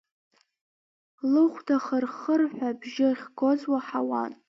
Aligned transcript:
Лыхәда 1.31 1.77
хыр-хырҳәа 1.83 2.67
абжьы 2.71 3.05
ахьгоз 3.11 3.61
уаҳауан. 3.71 4.31